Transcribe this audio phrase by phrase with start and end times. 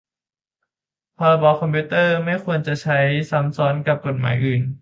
[1.17, 4.63] พรบคอมพ์ ก็ไม่ควรจะใช้ซ้ำซ้อนกับกฎหมายอื่น